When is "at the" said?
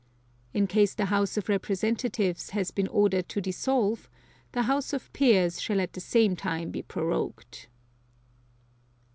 5.79-6.01